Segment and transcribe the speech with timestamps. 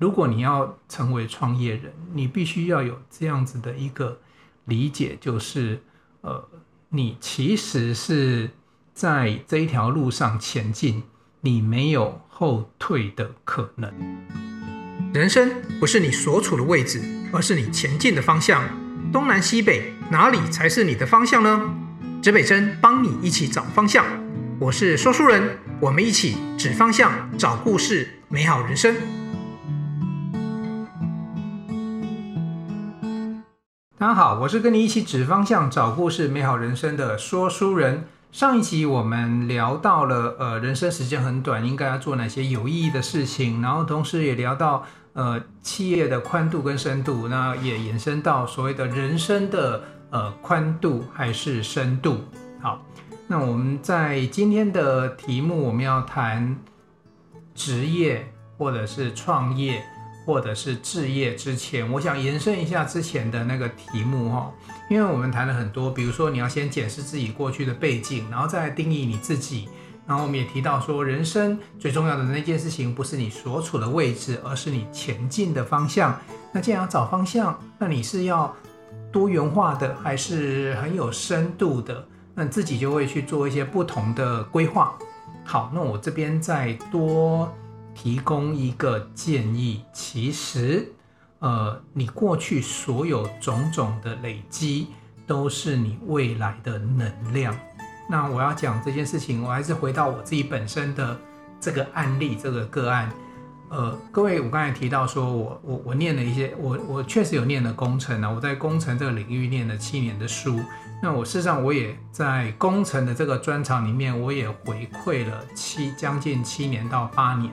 [0.00, 4.18] 如果你要成为创业人，你必须要有这样子的一个
[4.64, 5.82] 理解，就是
[6.22, 6.48] 呃，
[6.88, 8.48] 你其实是
[8.94, 11.02] 在这一条路上前进，
[11.42, 13.92] 你没有后退的可能。
[15.12, 18.62] 人生不是你所处的位置，而是你前进的方向。
[19.12, 21.74] 东南西北，哪里才是你的方向呢？
[22.22, 24.06] 指北针帮你一起找方向。
[24.58, 28.96] 我是说书人，我们一起指方向，找故事，美好人生。
[34.00, 38.06] 大家好，我是跟你一起指方向、找故事、美好人生的说书人。
[38.32, 44.86] 上一集我们聊到了，呃，人生时间很短，应该要做哪些有意义的事情，然后同时也聊到。
[45.12, 52.20] 呃，企业的宽度跟深度，那也延伸到所谓的人生的呃宽度还是深度。
[52.62, 52.80] 好，
[53.26, 56.56] 那我们在今天的题目，我们要谈
[57.54, 59.84] 职业或者是创业
[60.30, 64.52] 或者是置业之前，我想延伸一下之前的那个题目哈，
[64.88, 69.68] 因为我们谈了很多，比如说你要先检视自己过去的背景，然后再定义你自己。
[70.06, 76.16] 然后我们也提到说，人生最重要的那件事情不是你所处的位置，而是你前进的方向。
[76.52, 78.54] 那既然要找方向，那你是要
[79.10, 82.06] 多元化的，还是很有深度的？
[82.36, 84.96] 那自己就会去做一些不同的规划。
[85.44, 87.52] 好，那我这边再多
[87.94, 90.90] 提供一个建议，其实，
[91.40, 94.88] 呃，你过去所有种种的累积，
[95.26, 97.54] 都是你未来的能量。
[98.08, 101.16] 那我要讲这件事情，我还是回到我自己本身的
[101.60, 103.10] 这个案例，这个个案。
[103.68, 110.58] 呃，各位，我刚才提到说我我我念了一些，我我确实有念了工程啊，我在工程这个领域念了七年的书。
[111.00, 117.52] 那我事实上我也在工程的这个专长里面，我也回馈了七将近七年到八年。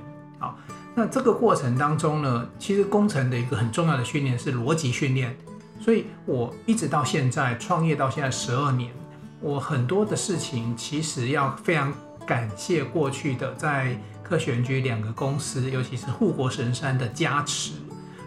[0.99, 5.37] 那这个过程当中呢，其实工程的一个很重要的训练是逻辑训练，
[5.79, 8.91] 所以我一直到现在创业到现在十二年。
[9.39, 11.93] 我很多的事情其实要非常
[12.25, 17.73] 感谢过去的在科学园区两个公司，尤其是护国神山的加持，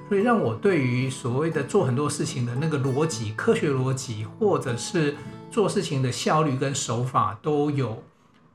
[0.09, 5.17] 所以让我对于所谓的做很多事情的那个逻辑、科学逻辑，或者是
[5.51, 8.01] 做事情的效率跟手法都有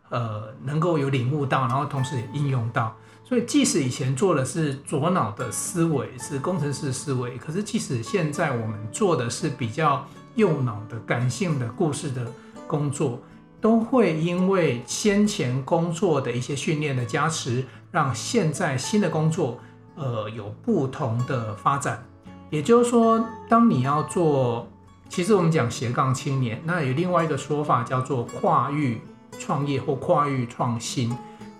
[0.07, 2.95] 呃能够有领悟到，然后同时也应用到。
[3.25, 12.25] 所以即使以前做的是左脑的思维，是工程师思维，可是即使现在我们做的是比较右脑的感性的故事的。
[12.67, 13.19] 工作
[13.61, 19.59] 都会因为先前工作的一些训练的加持，让现在新的工作，
[19.93, 22.03] 呃，有不同的发展。
[22.49, 24.67] 也就是说，当你要做，
[25.09, 28.99] 其实我们讲斜杠青年，那有另外一个说法叫做跨域
[29.39, 31.15] 创业或跨域创新。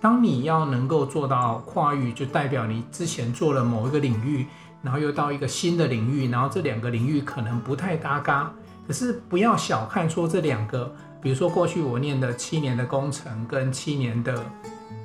[0.06, 4.46] 当你要能够做到跨域，就代表你之前做了某一个领域，
[4.80, 8.52] 然后又到一个新的领域，然后这两个领域可能不太搭嘎。
[8.86, 14.46] 可是不要小看说这两个，比如说过去我念的七年的工程跟七年的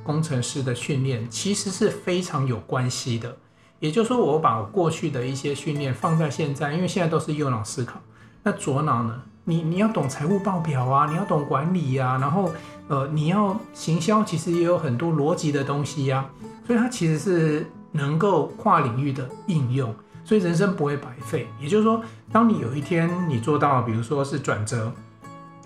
[0.04, 3.36] 工程师的训练，其实是非常有关系的。
[3.80, 8.00] 也就是说，我把过去的一些训练放在现在，因为现在都是右脑思考。
[8.44, 9.20] 那左脑呢？
[9.44, 12.52] 你你要懂财务报表啊，你要懂管理啊，然后
[12.88, 16.26] 呃，你要行销，其实也有很多逻辑的东西呀。
[16.66, 19.94] 所以它其实是能够跨领域的应用。
[20.24, 24.94] 所以人生不会白费，也就是说，当你有一天你做到，比如说是转折，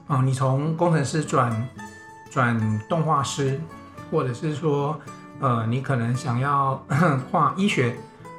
[0.07, 1.67] 啊，你从工程师转
[2.31, 3.59] 转动画师，
[4.09, 4.97] 或者是说，
[5.41, 6.81] 呃，你可能想要
[7.29, 7.97] 画医学，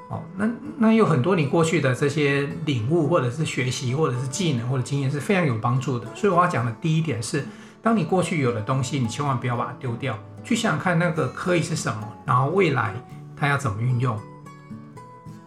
[0.08, 6.06] 哦，那那有很多你过去的这些领悟，或者是学习，或者是技能或者经验是非常有帮助的。
[6.14, 7.44] 所以我要讲的第一点是，
[7.82, 12.94] 当你过去有的东西，你千万不要把它丢掉，去想想看那个可以是什么，然后未来
[13.36, 14.16] 它要怎么运用。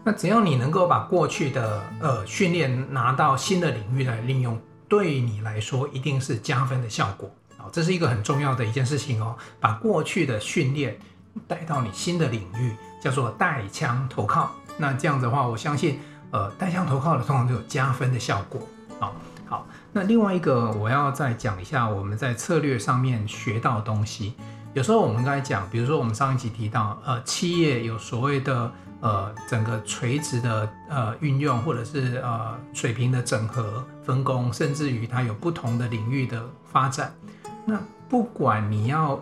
[0.03, 7.67] 那只要你能够把过去的呃训练拿到新的领域来利用，对你来说一定是加分的效果啊！
[7.71, 9.35] 这是一个很重要的一件事情哦。
[9.59, 10.97] 把过去的训练
[11.47, 14.51] 带到你新的领域，叫做带枪投靠。
[14.77, 15.99] 那这样子的话，我相信
[16.31, 18.61] 呃带枪投靠的通常都有加分的效果。
[18.99, 19.13] 好，
[19.47, 19.65] 好。
[19.91, 24.35] 那另外一个我要再讲一下我们在策略上面学到的东西。
[24.73, 28.71] 有时候我们刚才讲，比如说我们上一集提到呃企业有所谓的。
[29.01, 37.13] 呃，整个垂直的呃运用，或者是呃水平的整合分工，甚至于它有不同的领域的发展。
[37.65, 37.79] 那
[38.09, 39.17] 不管你要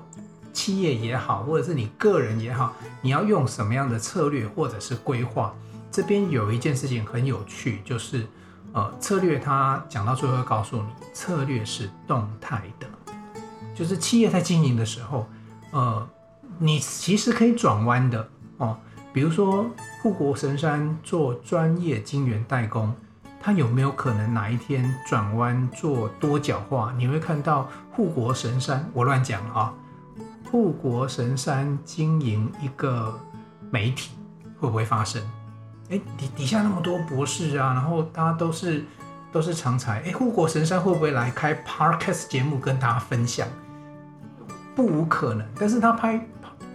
[0.58, 5.54] 企业也好，或者是你个人也好，你要用什么样的策略或者是规划，
[5.92, 8.26] 这边有一件事情很有趣，就是
[8.74, 12.88] 呃策略它讲到最后会告诉你，策略是动态的，
[13.76, 15.30] 就是企业在经营的时候，
[15.70, 16.10] 呃，
[16.58, 18.28] 你其实可以转弯的
[18.58, 18.76] 哦。
[19.14, 19.68] 比如说
[20.02, 22.92] 护国神山做专业晶圆代工，
[23.40, 26.92] 它有没有可能哪一天转弯做多角化？
[26.98, 29.72] 你会看到护国神山，我乱讲啊，
[30.50, 33.20] 护国神山经营一个
[33.70, 34.12] 媒体
[34.60, 35.22] 会不会发生？
[35.90, 38.84] 哎，底底下那么多博士啊，然后大家都是
[39.32, 43.48] 都是常才，哎，护国神山会不会来开 Podcast 节目跟大家分享？
[44.76, 46.26] 不无可能，但是他拍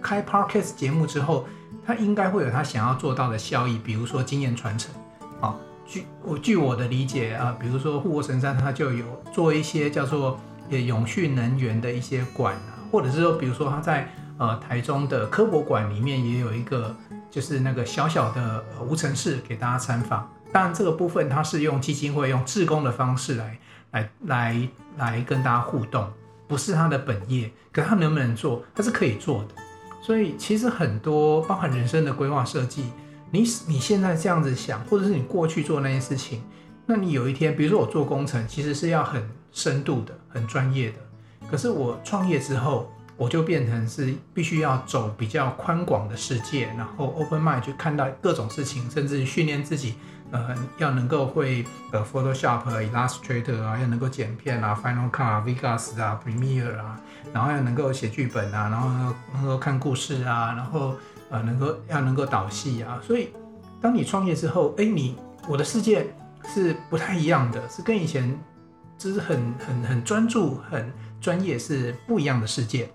[0.01, 1.47] 开 Podcast 节目之后，
[1.87, 4.93] 他应该会有他想要做到的效益，比如说经验传承。
[5.41, 12.57] 啊，据我据我的理解啊，比如说护国神山他就有做一些叫做永续能源的一些馆，
[12.93, 14.09] 或者是说，比如说他在
[14.39, 16.95] 呃台中的科博馆里面也有一个。
[17.33, 23.59] 就是那个小小的无尘室给大家参访，当然这个部分它是用基金会用志工的方式来
[23.93, 24.69] 来来
[24.99, 26.07] 来跟大家互动，
[26.47, 29.55] 不是他的本业，可他能不能做，他是可以做的。
[30.03, 32.85] 所以其实很多包含人生的规划设计，
[33.31, 36.43] 你你现在这样子想，或者是你过去做那些事情，
[36.85, 40.99] 那你有一天，比如说我做工程，其实是要很深度的、很专业的，
[41.53, 42.91] 可是我创业之后。
[43.15, 49.95] 我就变成是必须要走比较宽广的世界，然后 open mind 去看到各种事情，甚至训练自己，
[50.33, 56.99] 呃，要能够会呃 Photoshop、Illustrator 啊，要能够剪片啊，Final Cut、Vegas 啊，Premiere 啊，
[57.33, 60.95] 然后要能够写剧本啊，然后能够看故事啊，然后
[61.31, 62.99] 呃能够要能够导戏啊。
[63.07, 63.29] 所以
[63.81, 65.17] 当你创业之后，哎，你
[65.47, 66.13] 我的世界
[66.53, 68.37] 是不太一样的，是跟以前
[68.99, 70.91] 就是很很很专注、很
[71.23, 72.91] 专业是不一样的世界。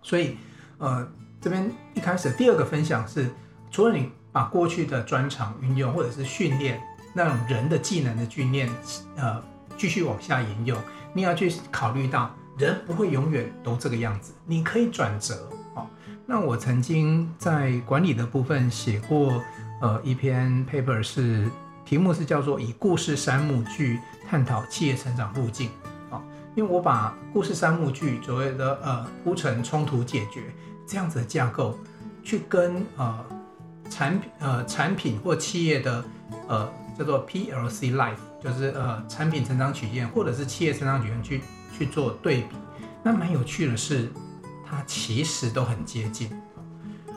[0.00, 0.38] 所以，
[0.78, 1.06] 呃，
[1.40, 3.28] 这边一开始第二个分享是，
[3.70, 6.80] 除了你把过去的专长运用，或者是训练
[7.12, 8.70] 那种人的技能的训练，
[9.16, 9.42] 呃，
[9.76, 10.78] 继续往下沿用，
[11.12, 15.48] 你要去考虑到人不会永远都这个样子，你可以转折。
[15.74, 15.86] 哦，
[16.26, 19.42] 那我曾经在管理的部分写过，
[19.80, 21.48] 呃，一篇 paper 是
[21.84, 23.98] 题目是叫做以故事三幕剧
[24.28, 25.70] 探讨企业成长路径。
[26.54, 30.42] 因为我把故事三幕剧所谓的呃铺陈冲突解决
[30.86, 31.78] 这样子的架构，
[32.22, 33.24] 去跟呃
[33.88, 36.04] 产品呃产品或企业的
[36.48, 41.40] 呃叫做 PLC Life，就是呃产品成长曲线或者是企业成长曲线去
[41.78, 42.56] 去做对比，
[43.02, 44.12] 那蛮有趣的是，
[44.66, 46.30] 它其实都很接近。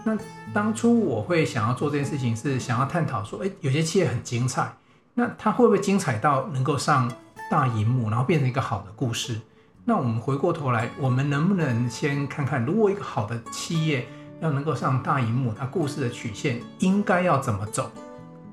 [0.05, 0.17] 那
[0.53, 4.73] 当初我会想要做这件事情，是想要探讨说，哎，有些企业很精彩，
[5.13, 7.11] 那它会不会精彩到能够上？
[7.49, 9.39] 大荧幕，然后变成一个好的故事。
[9.83, 14.07] 那我们回过头来，我们能不能先看看，如果一个好的企业
[14.41, 17.91] 要能够上大荧幕，它故事的曲线应该要怎么走？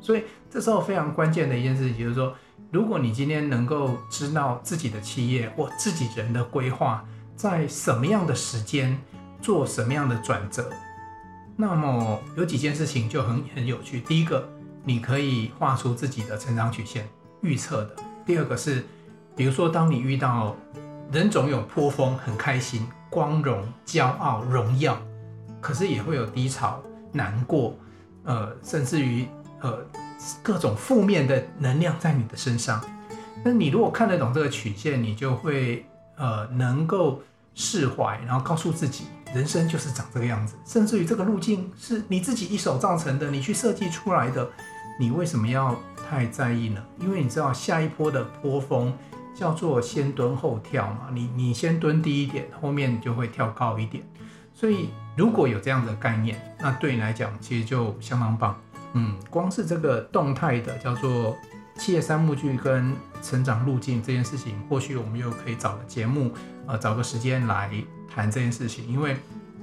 [0.00, 2.34] 所以这时候非常关键的一件事情就是说，
[2.70, 7.02] 如果你今天能够知道自己的企业或自己人的规划，
[7.34, 9.00] 在什么样的时间
[9.40, 10.70] 做什么样的转折，
[11.56, 14.00] 那么有几件事情就很很有趣。
[14.00, 14.46] 第一个，
[14.84, 17.08] 你可以画出自己的成长曲线，
[17.40, 17.96] 预测的。
[18.24, 18.84] 第二个是，
[19.34, 20.54] 比如说，当你遇到
[21.10, 24.96] 人总有波峰，很开心、光荣、骄傲、荣耀，
[25.60, 26.80] 可是也会有低潮、
[27.10, 27.76] 难过，
[28.24, 29.26] 呃，甚至于
[29.60, 29.84] 呃
[30.42, 32.80] 各种负面的能量在你的身上。
[33.44, 35.84] 那你如果看得懂这个曲线，你就会
[36.16, 37.20] 呃能够
[37.54, 44.48] 释怀，然后告诉自己，人生就是长这个样子，甚至于这个路径是你自己一手造成的，你去设计出来的，
[45.00, 45.76] 你为什么要？
[46.12, 48.92] 太在意了，因为你知道下一波的波峰
[49.34, 54.04] 叫做先蹲后跳嘛，你你先蹲低一点，后面就会跳高一点。
[54.52, 58.60] 所以如果有这样的概念，那对你来讲其实就相当棒。
[58.92, 61.34] 嗯，光是这个动态的叫做
[61.78, 66.30] 企业三幕剧跟成长路径这件事情，或许我们又可以找个节目，
[66.66, 67.70] 呃，找个时间来
[68.14, 69.16] 谈这件事情，因为。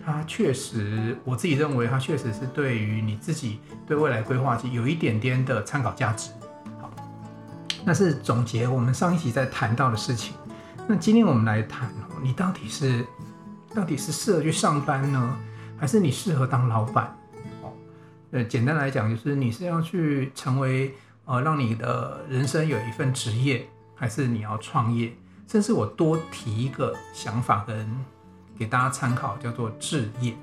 [0.04, 6.32] 它确实，我自己认为它确实是对于你自己对未来规划其实有一点点的参考价值。
[7.90, 10.36] 但，是总结我们上一集在谈到的事情。
[10.88, 11.92] 那今天我们来谈，
[12.22, 13.04] 你到底是
[13.74, 15.36] 到底是适合去上班呢，
[15.76, 17.18] 还是你适合当老板？
[17.64, 17.74] 哦，
[18.30, 20.94] 呃，简单来讲就是你是要去成为
[21.26, 25.12] 呃，让你的人生有一份职业，还是你要创业？
[25.48, 27.90] 甚至我多提一个想法跟。
[28.56, 30.36] 给大家参考，叫做置业。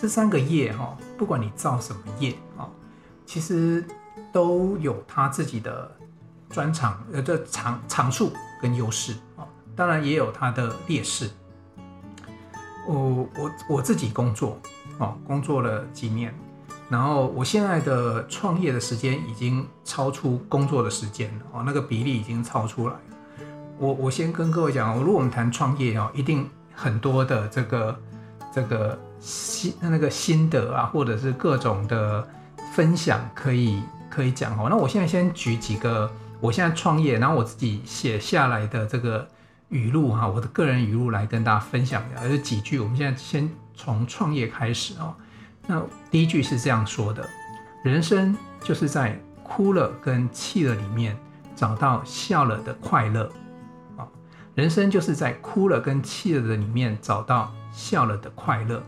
[0.00, 2.66] 这三个业哈，不管你造什么业啊，
[3.24, 3.84] 其实
[4.32, 5.94] 都有他自己的
[6.50, 11.30] 专长，呃，这长长处跟优势啊，当然也有它的劣势。
[12.86, 14.58] 我我我自己工作
[14.98, 16.34] 哦，工作了几年，
[16.88, 23.00] 然后我现在的创业的时间已经超出工作的时间了哦，那个比例已经超出来了。
[23.78, 26.48] 我我先跟各位讲，如果我们谈创业啊，一定。
[26.78, 27.98] 很多的这个
[28.52, 32.28] 这个心那个心得啊，或者是各种的
[32.74, 34.66] 分享可以可以讲哦。
[34.68, 39.26] 那我现在先举几个我现在创业，然后我自己写下来的这个
[39.70, 42.78] 语录哈，我的个人语录来跟大家分享一下，有几句。
[42.78, 45.14] 我们现在先从创业开始哦。
[45.66, 47.26] 那第一句是这样说的：
[47.82, 51.16] 人生就是在哭了跟气了里面
[51.56, 53.30] 找到笑了的快乐
[53.96, 54.06] 啊。
[54.54, 58.82] 人生就是在哭了跟气了的里面找到笑了的快乐。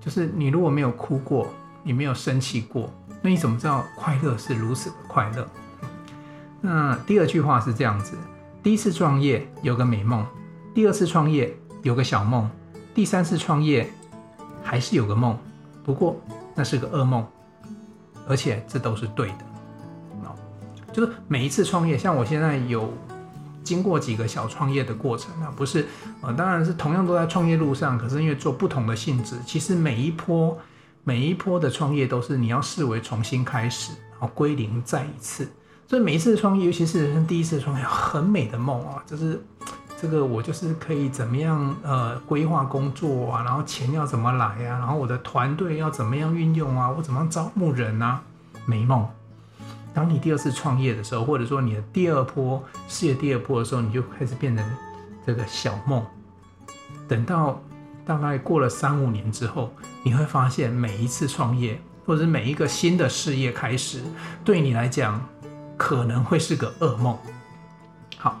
[0.00, 5.46] 就是你如果没有哭过，你没有生气过，那你怎么知道快乐是如此的快乐？
[6.60, 8.16] 那第二句话是这样子：
[8.62, 10.26] 第一次创业有个美梦，
[10.74, 12.48] 第二次创业有个小梦，
[12.94, 13.90] 第三次创业
[14.62, 15.38] 还是有个梦。
[15.84, 16.20] 不过
[16.54, 17.26] 那是个噩梦，
[18.28, 19.46] 而且这都是对的。
[20.92, 22.92] 就是每一次创业，像我现在有
[23.62, 25.86] 经过几个小创业的过程啊，不是
[26.20, 30.58] 呃，当然是同样都在创业路上，可是因为做不同的性质，其实每一波
[31.04, 35.48] 每一波的创业都是你要视为重新开始，然后归零再一次。
[35.90, 39.42] 所以每一次创业，尤其是人生第一次创业，很美的梦啊，就是。
[40.00, 48.22] 这个我就是可以怎么样呃规划工作啊，然后钱要怎么来啊，然后我的团队要怎么样运用啊，我怎么样招募人啊？
[48.64, 49.06] 美梦。
[49.92, 54.64] 当你第二次创业的时候，或者说你的第二波事业第二波的时候，你就开始变成
[55.26, 56.02] 这个小梦。
[57.06, 57.60] 等到
[58.06, 59.70] 大概过了三五年之后，
[60.02, 64.00] 你会发现每一次创业或者是每一个新的事业开始，
[64.46, 65.20] 对你来讲
[65.80, 67.16] 可能会是个噩梦。
[68.18, 68.38] 好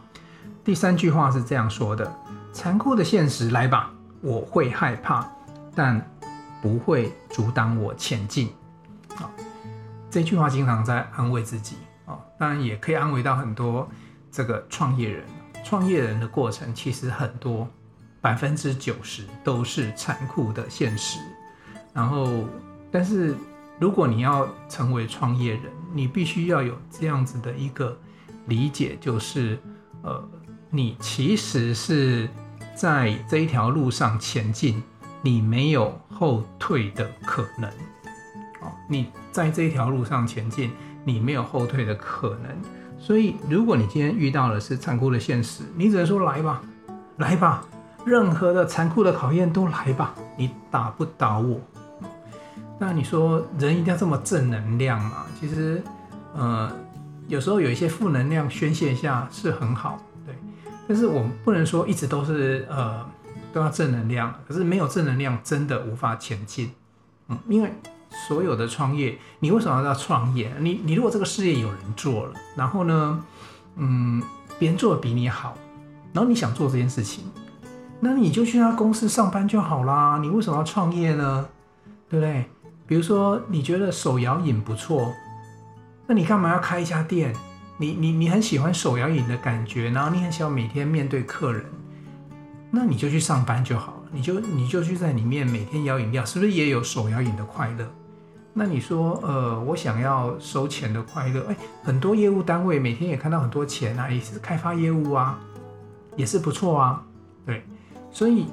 [0.62, 2.14] 第三句话是这样说的：
[2.52, 5.26] 残酷的现实来吧，我会害怕，
[5.74, 6.06] 但
[6.60, 8.52] 不会阻挡我前进。
[9.16, 9.24] 啊，
[10.10, 13.88] 这句话经常在安慰自己啊，当然也可以安慰到很多
[14.30, 15.24] 这个创业人。
[15.64, 17.66] 创业人的过程其实很多，
[18.20, 21.18] 百分之九十都是残酷的现实。
[21.94, 22.44] 然后，
[22.92, 23.34] 但是
[23.78, 27.96] 如果你要成为创业人，你必须要有这样子的一个
[28.46, 29.58] 理解，就是
[30.02, 30.22] 呃。
[30.72, 32.28] 你其实是
[32.76, 34.80] 在这一条路上前进，
[35.20, 37.68] 你没有后退的可能。
[38.60, 40.70] 哦，你在这一条路上前进，
[41.04, 42.56] 你没有后退的可能。
[43.00, 46.62] 所以，如果你今天遇到的是残酷的现实，你只能说来吧，
[47.16, 47.64] 来吧，
[48.04, 51.60] 任何的残酷的考验都来吧，你打不倒我。
[52.82, 55.26] 那你说人一定要这么正能量吗？
[55.38, 55.82] 其实，
[56.34, 56.72] 呃，
[57.28, 60.00] 有时候有一些负能量宣泄一下是很好。
[60.24, 60.34] 对
[60.88, 63.06] 但是我们不能说一直都是呃
[63.52, 66.70] 都要正能量，可是没有正能量真的无法前进，
[67.28, 67.70] 嗯，因为
[68.26, 70.50] 所有的创业，你为什么要创业？
[70.58, 73.22] 你你如果这个事业有人做了，然后呢，
[73.76, 74.22] 嗯，
[74.58, 75.54] 别人做的比你好，
[76.14, 77.24] 然后你想做这件事情，
[78.00, 81.46] 那你就去他公司上班就好啦，你为什么要创业呢？
[82.08, 82.46] 对不对？
[82.90, 85.14] 比如说你觉得手摇饮不错，
[86.08, 87.32] 那你干嘛要开一家店？
[87.78, 91.64] 你你你很喜欢手摇饮的感觉，然后你很喜欢每天面对客人，
[92.68, 97.86] 那你就去上班就好了，你就你就去在里面每天摇饮料，是不是也有手摇饮的快乐？
[98.52, 105.38] 那你说，呃，我想要收钱的快乐，哎，很多业务单位每天也看到很多钱啊，也是开发业务啊，
[106.16, 107.00] 也是不错啊，
[107.46, 107.62] 对，
[108.10, 108.46] 所以。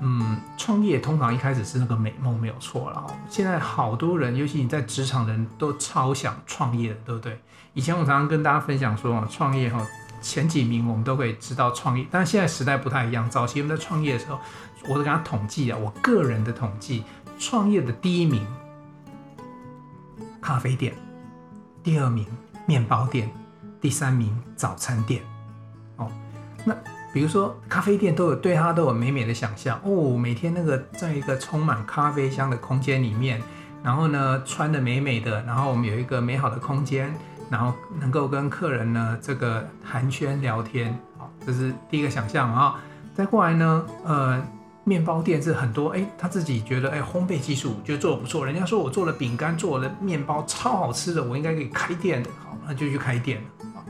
[0.00, 3.06] 嗯，创业通常一开始是那个美梦，没有错了。
[3.28, 7.40] 现在好多人，尤其你在职场人都超想创业的，对不对？
[7.74, 9.84] 以前我常常跟大家分享说，创业哈
[10.20, 13.28] 前几名我们都可以知道创业，但是现在时代不太一样。
[13.28, 14.38] 早期我们在创业的时候，
[14.88, 17.02] 我都跟他统计啊，我个人的统计，
[17.38, 18.46] 创业的第一名
[20.40, 20.94] 咖啡店，
[21.82, 22.24] 第二名
[22.66, 23.28] 面包店，
[23.80, 25.22] 第三名早餐店。
[25.96, 26.08] 哦，
[26.64, 26.76] 那。
[27.10, 33.42] 比如说，咖啡店都有对它都有美美的想象哦，每天那个在一个充满咖啡香的空间里面，
[33.82, 37.12] 然后呢穿得美美的，然后我们有一个美好的空间，
[37.48, 42.78] 然后能够跟客人呢这个寒暄聊天，好，这是第一个想象啊。
[43.14, 44.40] 再过来呢，呃，
[44.84, 53.82] 面包店是很多，哎，他自己觉得哎烘焙技术觉得做得不错，人家说我做的饼干做的面包超好吃的，我应该可以开店的，好，那就去开店了啊。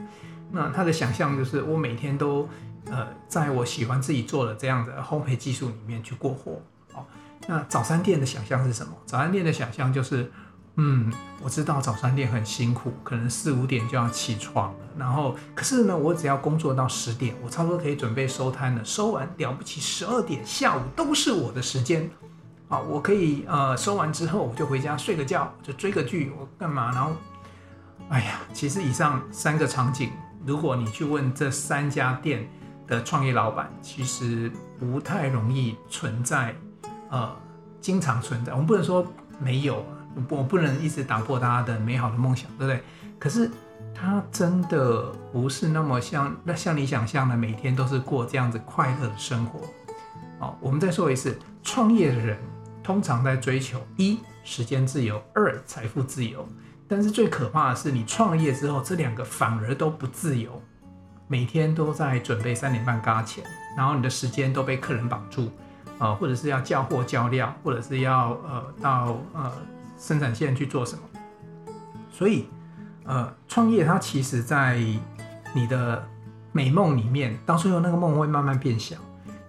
[0.50, 2.48] 那他的想象就是我每天都。
[2.90, 6.61] 呃，在我喜欢自己做的这样的烘焙技术里面去过活，
[6.95, 7.04] 哦，
[7.47, 8.92] 那早餐店的想象是什么？
[9.04, 10.30] 早餐店的想象就是，
[10.76, 22.11] 嗯，我知道早餐店很辛苦，可能四五点就要起床了，然后可是呢，我只要工作到十点，我差不多可以准备收摊了，收完了不起十二点下午都是我的时间，
[22.68, 26.92] 啊，我可以呃收完之后我就回家睡个觉，就追个剧，我干嘛？
[26.92, 27.12] 然后，
[28.09, 30.11] 哎呀，其实以上三个场景，
[30.47, 32.49] 如果你去问这三家店。
[32.88, 36.54] 的创业老板其实不太容易存在，
[37.11, 37.30] 呃，
[37.80, 38.52] 经常存在。
[38.52, 39.07] 我们不能说
[39.38, 39.85] 没有，
[40.28, 42.83] 我不能一直打破大家的美好的梦想，对不对？
[43.18, 43.50] 可是
[43.95, 49.61] 他真的不是那么像那像你想象的，每天都是过这样子快乐的生活。
[50.38, 52.38] 好，我们再说一次，创业的人
[52.83, 56.49] 通常在追求一时间自由，二财富自由。
[56.87, 60.62] 但是最可怕的是，你创业之后，这两个反而都不自由。
[61.30, 63.44] 每天都在准备三点半轧钱，
[63.76, 65.50] 然后你的时间都被客人绑住，
[65.99, 69.52] 呃，或者是要交货交料，或者是要呃到呃
[69.99, 71.02] 生产线去做什么。
[72.11, 72.49] 所以，
[73.04, 74.82] 呃，创业它其实在
[75.52, 76.02] 你的
[76.50, 78.97] 美梦里面，到最后那个梦会慢慢变小，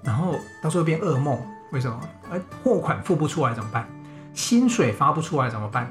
[0.03, 1.39] 然后到最后变噩梦。
[1.71, 1.97] 为什么？
[2.29, 3.87] 呃，货款付不出来怎么办？
[4.33, 5.89] 薪水发不出来怎么办？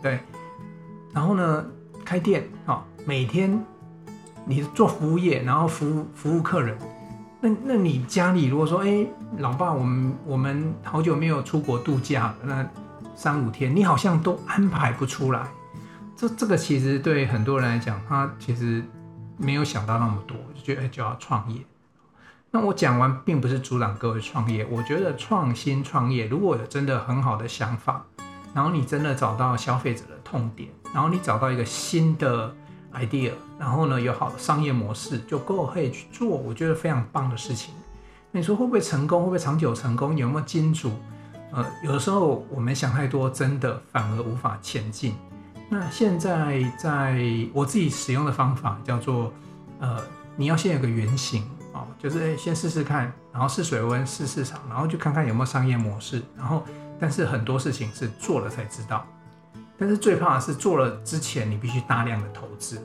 [0.00, 0.20] 对。
[1.12, 1.66] 然后呢，
[2.04, 3.60] 开店啊，哦，每天。
[4.46, 6.76] 你做服务业，然后服务服务客人，
[7.40, 9.06] 那那你家里如果说，哎，
[9.38, 12.70] 老爸，我们我们好久没有出国度假了，那
[13.14, 15.46] 三五天，你好像都安排不出来。
[16.14, 18.84] 这这个其实对很多人来讲，他其实
[19.38, 21.62] 没有想到那么多，就觉得就要创业。
[22.50, 24.66] 那我讲完，并不是阻挡各位创业。
[24.70, 28.04] 我觉得创新创业，如果有真的很好的想法，
[28.52, 32.54] 然后你真的找到消费者的痛点，然后你找到一个新的。
[32.94, 37.74] idea，然后呢，有好的商业模式就够可以去做，我觉得非常棒的事情。
[38.30, 39.20] 你说会不会成功？
[39.20, 40.16] 会不会长久成功？
[40.16, 40.92] 有没有金主？
[41.52, 45.14] 呃，有的时候我们想太多，真的反而无法前进。
[45.68, 47.16] 那现在在
[47.52, 49.32] 我自己使用的方法叫做，
[49.78, 50.00] 呃，
[50.36, 56.20] 你要先有个原型哦，就是先试试看，然后试水温，试市场，然后就看看有没有商业模式。
[56.36, 56.64] 然后，
[56.98, 59.06] 但是很多事情是做了才知道。
[59.76, 62.80] 但是最怕的是做了之前，你必须大量的投资。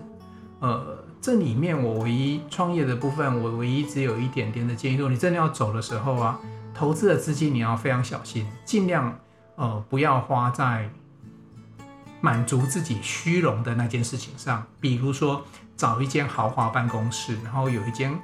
[0.60, 6.40] 呃，这里面我唯一创业的部分，我唯一只有一点点的建议，说你真的要走的时候啊，
[6.74, 9.18] 投资的资金你要非常小心，尽量
[9.56, 10.90] 呃不要花在
[12.20, 14.66] 满足自己虚荣的那件事情上。
[14.82, 15.42] 比如说
[15.78, 18.20] 找一间豪华办公室，然后有一间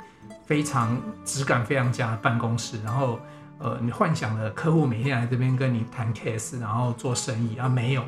[0.46, 3.20] 非常质感非常佳的办公室，然后
[3.60, 8.04] 呃你幻想的客户每天来这边跟你谈 case，然后做生意啊，没有。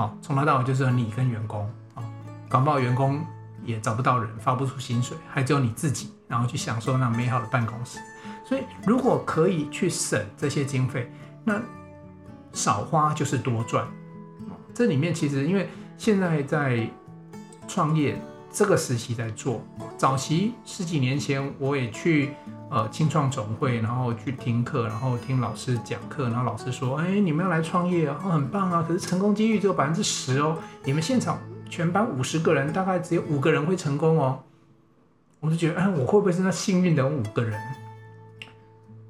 [0.00, 2.02] 哦，从头到尾就是你跟员工啊，
[2.48, 3.22] 搞不好员工
[3.62, 7.98] 也找不到人，发不出薪水，还只有你自己，然后去享受那美好的办公室。
[8.42, 11.12] 所以，如果可以去省这些经费，
[11.44, 11.60] 那
[12.54, 13.86] 少花就是多赚。
[14.72, 16.88] 这里面其实因为现在在
[17.68, 18.18] 创业
[18.52, 19.62] 这个时期在做，
[19.96, 22.34] 早期十几年前我也去。
[22.72, 28.84] 呃，青创总会，然后去听课，然后听老师讲课，然后老师说：“哎，你们要来创业啊，哦，很棒啊！
[28.86, 30.56] 可是成功几率只有百分之十哦。
[30.84, 31.36] 你们现场
[31.68, 34.40] 全班五十个人，大概只有五个人会成功哦。”
[35.40, 37.60] 我就觉得，哎，我会不会是那幸运的五个人？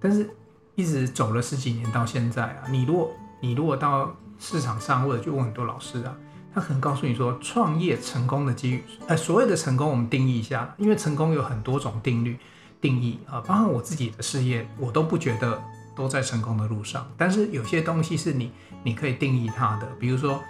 [0.00, 0.30] 但是，
[0.74, 6.16] 一直走了十几年到现在啊，你如果你如果到市场上或者去问很多老师啊，
[6.54, 12.38] 他可能告诉你说，创业成功的机遇，呃，所谓的成功，我们定义一下，因为成功有很多种定律。
[12.80, 15.62] 定义啊，包括我自己的事业，我都不觉得
[15.94, 17.06] 都在成功的路上。
[17.14, 18.50] 但是有些东西是你
[18.82, 20.40] 你可以定义它的，比如说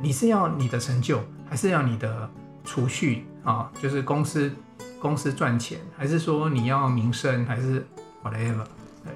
[0.00, 2.30] 你是要你的成就，还是要你的
[2.64, 3.68] 储蓄啊？
[3.82, 4.54] 就是公司
[5.00, 7.84] 公司赚钱，还是说你要名声，还是
[8.22, 8.64] whatever？
[9.02, 9.12] 对，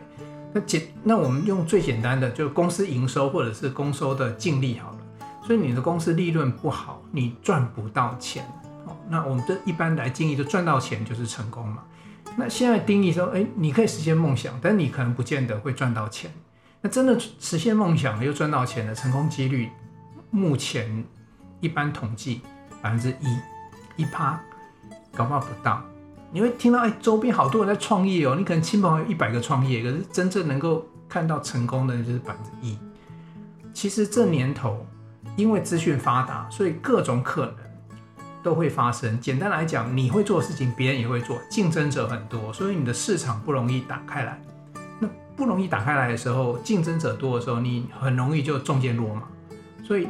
[0.52, 4.95] 那简那我们用最简单的，就公司营收或者是公司的净利好。
[5.46, 8.44] 所以你的公司利润不好，你赚不到钱。
[8.84, 11.84] 哦，那我们这一般来定义，就赚到钱就是成功嘛。
[12.36, 16.30] 那现在定义说，哎，你可以实现梦想，但你可能不见得会赚到钱。
[16.82, 19.70] 那真的实现梦想又赚到钱的成功几率，
[20.30, 21.04] 目前
[21.60, 22.42] 一般统计
[22.82, 24.40] 百分之一，一趴，
[25.14, 25.82] 搞不好不到。
[26.32, 32.76] 你会听到，哎，周边好多人在创业哦，你可能亲朋好友一百个创业，可是真正能够看到成功的就是百分之一。
[33.72, 34.86] 其实这年头，
[35.36, 37.54] 因为资讯发达，所以各种可能。
[38.42, 39.20] 都会发生。
[39.20, 44.40] 简单来讲，你会做的事情，别人也会做，竞争者很多，所以你的市场不容易打开来。
[45.00, 49.24] 那不容易打开来的时候，竞争者多的时候，你很容易就中箭落马。
[49.82, 50.06] 所以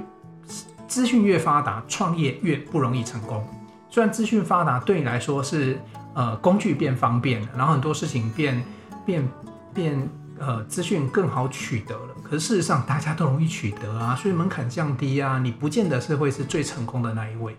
[0.87, 3.43] 资讯越发达，创业越不容易成功。
[3.89, 5.81] 虽然资讯发达对你来说是
[6.13, 8.63] 呃工具变方便了，然后很多事情变
[9.07, 9.27] 变
[9.73, 17.57] 变呃资讯更好取得了，可是事实上大家都容易取得啊，所以门槛降低啊，你不见得是会是最成功的那一位。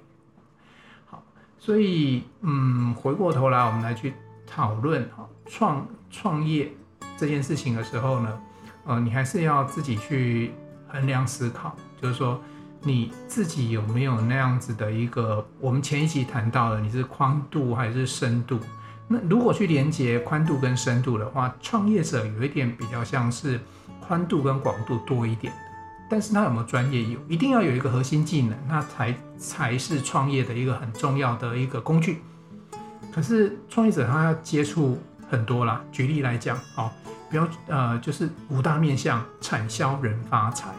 [1.05, 1.23] 好
[1.57, 4.13] 所以，嗯，回过头来，我们来去
[4.45, 6.71] 讨论哈创创业
[7.17, 8.39] 这件事情的时候呢，
[8.85, 10.51] 呃，你还是要自己去
[10.89, 12.41] 衡量思考，就是说
[12.81, 18.59] 你自己有没有那样子的一个，我们前一集谈到了，你是宽度还是深度？
[19.07, 23.59] 那如果去连接宽度跟深度的话，创业者有一点比较像是
[24.07, 25.59] 宽度跟广度多一点的，
[26.09, 27.03] 但是他有没有专业？
[27.03, 32.21] 有，一定要有一个核心技能，那才才是创业的一个很重要的一个工具。
[33.11, 34.97] 可是创业者他要接触
[35.29, 36.89] 很多啦，举例来讲，哦，
[37.29, 40.69] 比如呃，就是五大面向，产销人发财，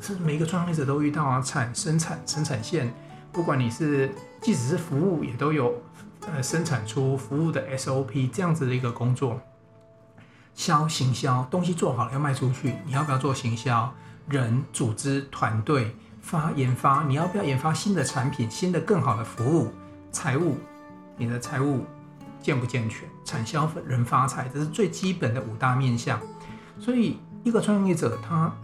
[0.00, 2.92] 是每个创业者都遇到啊，产生产生产线，
[3.30, 5.74] 不管你是即使是服务，也都有。
[6.32, 9.40] 呃，生产出服务的 SOP 这样子的一个工作，
[10.54, 13.92] 销行销东西做好了要卖出去，你要不要做行销？
[14.28, 19.72] 人、组织、团队发研发，你要不要研发新的产品、新的更好的服务？
[20.12, 20.56] 财务，
[21.16, 21.84] 你的财务
[22.40, 23.08] 健不健全？
[23.24, 26.20] 产销人发财，这是最基本的五大面向。
[26.78, 28.54] 所以，一个创业者他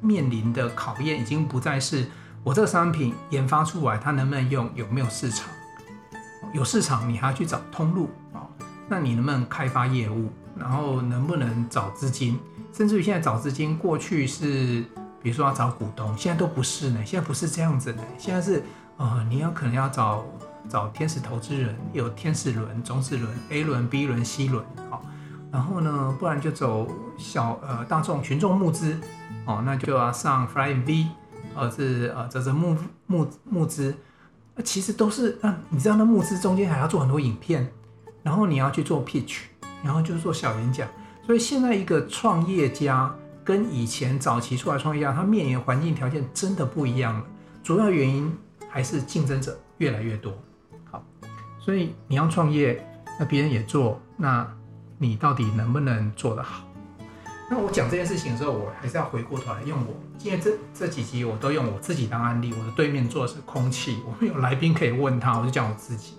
[0.00, 2.06] 面临的考验已经不再是
[2.44, 5.48] 我这个商品研发出来，它能不能用，有没有市场？
[6.52, 8.46] 有市场，你还要去找通路啊？
[8.88, 10.30] 那你能不能开发业务？
[10.58, 12.38] 然后能不能找资金？
[12.72, 14.84] 甚至于现在找资金，过去是
[15.22, 17.00] 比如说要找股东，现在都不是呢。
[17.04, 18.62] 现在不是这样子的，现在是
[18.96, 20.24] 呃，你要可能要找
[20.68, 25.02] 找天使投资人，有天使轮、种子轮、A 轮、B 轮、C 轮，好，
[25.50, 28.98] 然后呢，不然就走小呃大众群众募资
[29.44, 31.06] 哦，那就要上 Flying V，
[31.54, 33.94] 或者是呃这是募募募资。
[34.64, 37.70] 其实都是，啊，你知道那募资中间还要做很多影片，
[38.24, 39.42] 然后你要去做 pitch，
[39.82, 40.88] 然后就是做小演讲。
[41.26, 43.14] 所以现在一个创业家
[43.44, 47.24] 跟以前早期出来创业家，他面临的环境条件真的不一样了。
[47.62, 48.34] 主要原因
[48.70, 50.32] 还是竞争者越来越多。
[50.90, 51.04] 好，
[51.60, 52.82] 所以你要创业，
[53.18, 54.46] 那别人也做，那
[54.96, 56.64] 你到底能不能做得好？
[57.50, 62.52] 那我讲这件事情的时候，我还是要回过头来用我，今天这这几集我都用我自己当案例。
[62.52, 66.14] 我的对面坐的是空气，我没有来宾可以问他，我就讲我自己。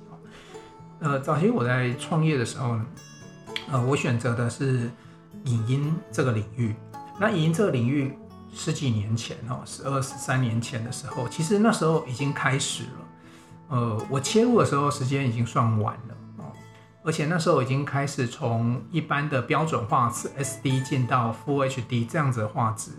[1.00, 2.86] 呃，早期我在创业的时候呢，
[3.72, 4.90] 呃，我选择的是
[5.46, 6.76] 影音这个领域。
[7.20, 8.18] 那影音这个领域
[8.54, 12.90] 十几年前哦，十二十三年前的时候，其实那时候已经开始了。
[13.70, 16.46] 呃，我切入的时候时间已经算晚了哦。
[17.04, 22.92] 而且那时候已经开始从一般的标准画质 SD 进到 Full HD 这样子的画质。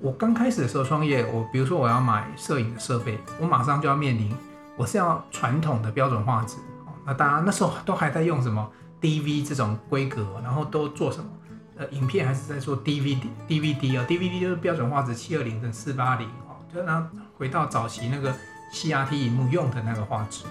[0.00, 4.32] 我刚开始的时候创业，我比如说我要买摄影的设备，我马上就要面临
[4.76, 6.56] 我是要传统的标准画质。
[7.04, 8.70] 那当然那时候都还在用什么
[9.02, 11.28] DV 这种规格，然后都做什么？
[11.76, 18.34] 呃，影片还是在做 DVD DVD 啊，DVD 就是标准画质七二零乘四八零哦，就那回到早期那个
[18.72, 20.44] CRT 萤幕用的那个画质。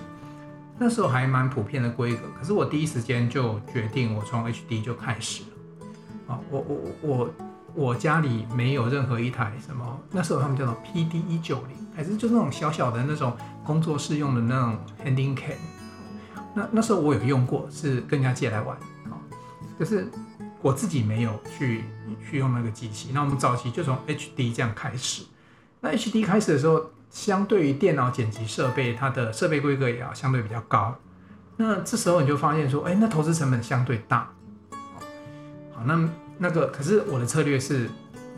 [0.79, 6.33] 那时候还蛮普遍的规格，可是我第一时间就决定，我从 HD 就开始了。
[6.33, 7.29] 啊，我我我
[7.75, 13.31] 我家里没有任何一台什么，那时候他们叫做 PD 一九零，还是就那种小小的那种
[13.63, 15.53] 工作室用的那种 Handycam。
[16.53, 18.75] 那那时候我有用过，是跟人家借来玩。
[19.05, 19.17] 啊，
[19.77, 20.07] 可是
[20.61, 21.83] 我自己没有去
[22.29, 23.11] 去用那个机器。
[23.13, 25.23] 那我们早期就从 HD 这样开始。
[25.79, 26.91] 那 HD 开始的时候。
[27.11, 30.95] 相对于电脑剪辑设备，它的设备规格也要相对比较高。
[31.57, 34.31] 那这时候你就发现说，哎，那投资成本相对大。
[35.73, 37.89] 好，那那个可是我的策略是，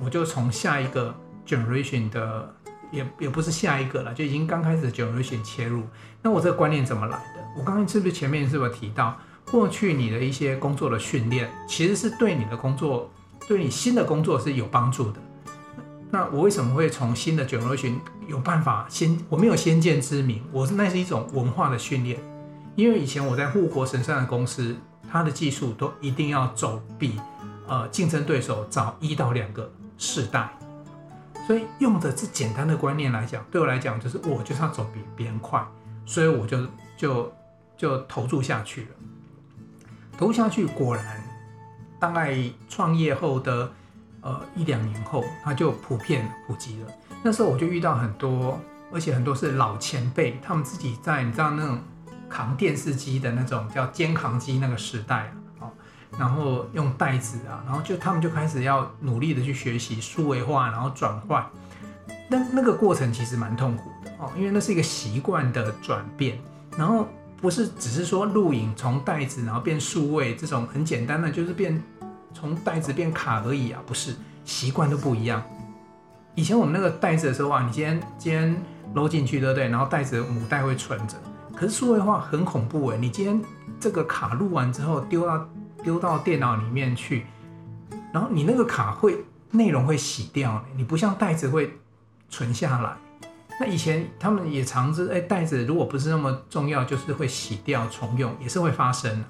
[0.03, 1.13] 我就从下一个
[1.45, 2.51] generation 的，
[2.89, 5.83] 也也不是下一个了，就已经刚开始 generation 切入。
[6.23, 7.23] 那我这个观念怎么来？
[7.55, 9.17] 我刚刚是不是前面是不是提到，
[9.51, 13.11] 过去你的一些工作的训练，其实是对你的工作，
[13.47, 15.19] 对你新的工作是有帮助的。
[16.09, 17.95] 那我为什么会从新的 generation
[18.27, 19.17] 有办法先？
[19.29, 22.19] 我没有先见之明，我是那是一种文化的训练。
[22.75, 24.75] 因为以前我在护国神山的公司，
[25.11, 27.19] 它的技术都一定要走比
[27.67, 30.49] 呃竞争对手早一到两个世代，
[31.45, 35.63] 所以用的这简单的观念来讲，对我来讲就是我就是要走比别人快，
[36.05, 36.57] 所以我就
[36.97, 37.31] 就
[37.77, 38.87] 就投注下去了。
[40.17, 41.23] 投下去，果然
[41.99, 43.71] 大概创业后的。
[44.25, 46.87] 呃，一两年后，它就普遍普及了。
[47.21, 48.57] 那时候我就遇到很多，
[48.89, 51.77] 而且很多是老前辈，他们自己在你知道那种
[52.29, 55.67] 扛电视机的那种叫肩扛机那个时代啊，
[56.17, 61.45] 然后用带子啊，然后就他们就开始要努力的去学习数位化，然后转换。
[62.29, 66.39] 那那个过程其实蛮痛苦的哦，因为那是一个习惯的转变，
[66.77, 67.09] 然后
[67.43, 71.83] 不是只是说录影从袋子然后变数位这种很简单的，就是变。
[72.33, 75.43] 从袋子变卡而已啊，不是习惯都不一样。
[76.35, 78.63] 以前我们那个袋子的时候啊，你今天今天
[78.95, 79.67] 搂进去，对不对？
[79.67, 81.15] 然后袋子母袋会存着。
[81.55, 83.39] 可是数位化很恐怖诶，你今天
[83.79, 85.49] 这个卡录完之后丢到
[85.83, 87.27] 丢到电脑里面去，
[88.11, 91.77] 然后你那个卡会内容会洗掉，你不像袋子会
[92.29, 92.95] 存下来。
[93.59, 99.23] 那以前他们也常知，哎，袋子如果不是那么重要，就是会洗掉重用，也是会发生。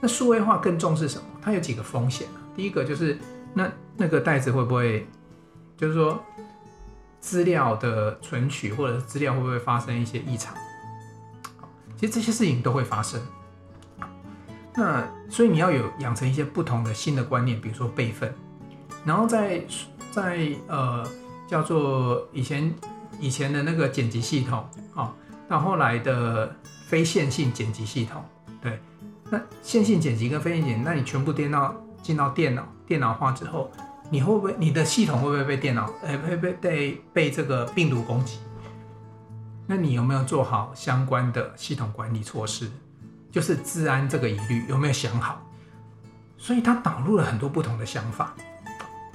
[0.00, 1.24] 那数位化更重视什么？
[1.40, 2.38] 它有几个风险啊。
[2.54, 3.18] 第一个就是
[3.54, 5.06] 那那个袋子会不会，
[5.76, 6.22] 就是说
[7.20, 10.54] 资料的存取或者资料会不会发生一些异常？
[11.96, 13.20] 其实这些事情都会发生。
[14.74, 18.34] 那所以你要有养成一些不同的新的观念，比如说备份，
[19.04, 19.62] 然后在
[20.10, 21.06] 在呃
[21.46, 22.74] 叫做以前
[23.22, 25.14] 以前的那个剪辑系统啊，
[25.48, 26.52] 到后来的
[26.88, 28.20] 非线性剪辑系统，
[28.60, 28.80] 对，
[29.30, 33.70] 那线性剪辑跟非线性剪，那你全部电脑进到电脑电脑化之后，
[34.10, 38.40] 你会不会你的系统会不会被电脑呃会被被被这个病毒攻击？
[39.68, 42.68] 那你有没有做好相关的系统管理措施？
[43.30, 45.40] 就是治安这个疑虑有没有想好？
[46.36, 48.34] 所以他导入了很多不同的想法。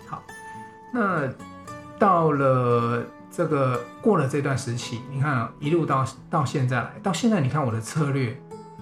[0.07, 0.23] 好，
[0.93, 1.29] 那
[1.99, 3.05] 到了
[3.37, 8.35] 这个过了这段时期，你看，一路到到现在来，到现在你看我的策略，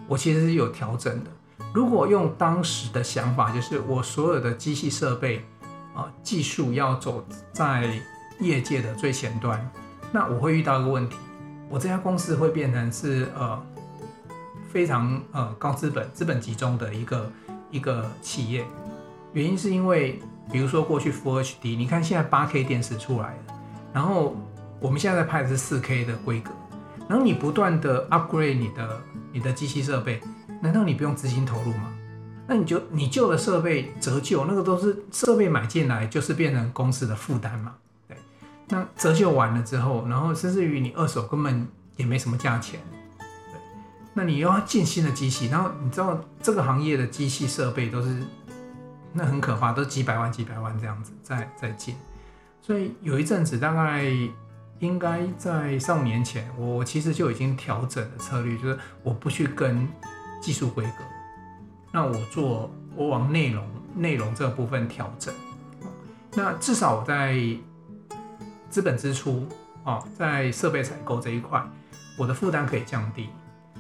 [0.08, 1.30] 我其实是有调整的。
[1.74, 5.44] 如果用当时的想法，就是我所有的机器设备
[5.94, 8.00] 啊，技术要走在
[8.40, 9.70] 业界的最前端，
[10.14, 11.18] 那我会遇到一个问题，
[11.68, 13.62] 我这家公司会变成是呃。
[14.70, 17.32] 非常呃高资本、资本集中的一个
[17.72, 18.66] 一个企业，
[19.32, 20.20] 原因是因为，
[20.52, 23.55] 比如说过去 Full HD，你看现在 8K 电视出来了，
[23.96, 24.36] 然后
[24.82, 26.52] 我们现在在拍的是 4K 的规格，
[27.08, 30.20] 然后你不断的 upgrade 你的你的机器设备，
[30.62, 31.94] 难道你不用资金投入吗？
[32.46, 37.76] 那你就你旧的设备折旧，那个都是设备买进来就是变成公司的负担嘛？
[38.06, 38.18] 对，
[38.68, 42.82] 那折旧完了之后，然后甚至于你二手根本也没什么价钱。
[43.18, 43.60] 对
[44.14, 48.14] 那你又要进新的机器，然后你知道这个行业的机器设备都是
[49.14, 51.96] 那很可怕，都几百万、几百万这样子在在进，
[52.66, 54.06] 所以有一阵子大概
[54.80, 59.88] 应该在三五年前，我其实就已经调整了策略，就是我不去跟
[60.42, 61.04] 技术规格，
[61.92, 65.32] 那我做我往内容内容这部分调整，
[66.34, 67.38] 那至少我在
[68.72, 69.48] 资本支出
[69.84, 71.64] 啊，在设备采购这一块，
[72.18, 73.30] 我的负担可以降低。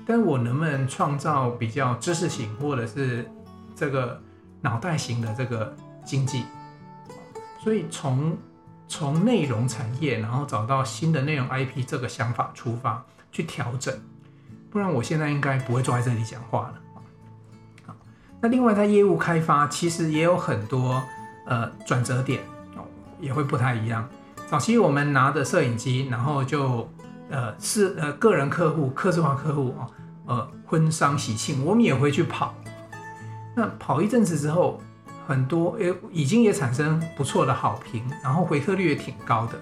[0.05, 3.27] 但我能不能创造比较知识型或者是
[3.75, 4.21] 这个
[4.61, 6.43] 脑袋型的这个经济？
[7.63, 8.37] 所以从
[8.87, 13.93] 从内容产业，然后找到新的内容 IP 这个想法出发去调整，
[14.69, 17.95] 不然我现在应该不会坐在这里讲话了。
[18.41, 21.03] 那另外在业务开发，其实也有很多
[21.45, 22.41] 呃转折点
[22.75, 22.83] 哦，
[23.19, 24.07] 也会不太一样。
[24.47, 26.89] 早期我们拿着摄影机，然后就。
[27.27, 29.89] 呃，是呃，个人客户、客制化客户啊，
[30.27, 32.53] 呃，婚丧喜庆，我们也会去跑。
[33.55, 34.79] 那跑一阵子之后，
[35.27, 39.53] 很多诶已经也产生不错的好评，然后回客率也挺高的。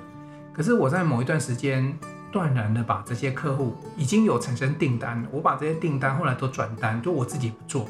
[0.53, 1.97] 可是我在某一段时间
[2.31, 7.87] 断然的把这些客户已经有产生订单，我把这些订单后来都转单，就我自己不做，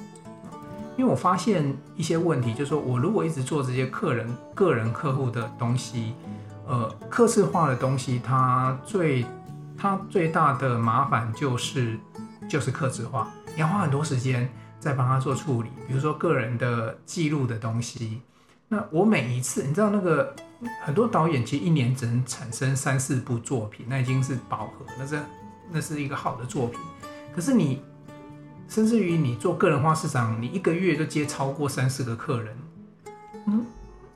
[0.98, 6.14] 因为我发现一些问题，就是说我如果一直做这些客人、个人客户的东西，
[6.68, 9.26] 呃，客制化的东西，它最
[9.78, 11.98] 它最大的麻烦就是
[12.48, 14.50] 就是客制化，你要花很多时间
[14.84, 18.22] 在帮他做处理，比如说个人的记录的东西。
[18.68, 20.36] 那我每一次，你知道那个
[20.82, 25.20] 很多导演其实一年只能产生三四部作品，那已经是饱和，那是
[25.72, 26.80] 那是一个好的作品。
[27.36, 27.82] 可是你
[28.68, 32.58] 甚至于你做个人化市场，你一个月就接超过三四个客人，
[33.46, 33.66] 嗯，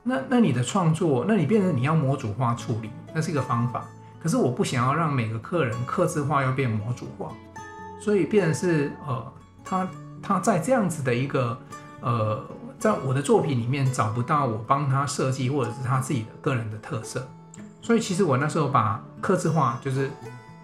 [0.02, 3.86] 那那你的创作，那你变成你要模组化处理，那是一个方法。
[4.20, 7.32] 可是我不想要让每个客人客制化又变模组化，
[8.00, 9.32] 所以变成是呃，
[9.64, 9.88] 他
[10.22, 11.58] 他在这样子的一个
[12.00, 12.44] 呃，
[12.78, 17.26] 在我的作品里面找不到我帮他设计或者是他自己的个人的特色，
[17.80, 20.10] 所以其实我那时候把刻字化就是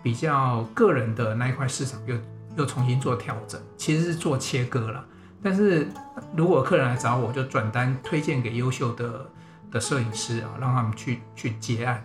[0.02, 2.16] 比较个人的那一块市场又
[2.56, 5.04] 又重新做调整，其实是做切割了。
[5.42, 5.88] 但是
[6.36, 9.26] 如果客人来找我，就转单推荐给优秀的
[9.70, 12.02] 的摄影师啊，让他们去去接案。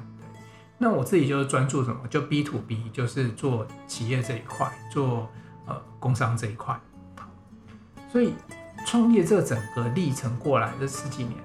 [0.77, 5.29] 那我自己就是专注什么，就 B to B，就是做企业这一块，做
[5.67, 6.79] 呃工商这一块。
[8.11, 8.33] 所以
[8.85, 11.35] 创业这整个历程过来这十几年，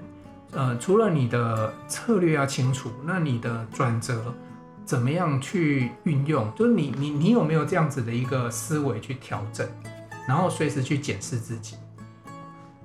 [0.52, 4.34] 呃，除了你的策略要清楚，那你的转折
[4.84, 6.52] 怎么样去运用？
[6.54, 9.68] 就是你你你有没有这样子的一个思维去调整，
[10.26, 11.76] 然后随时去检视自己。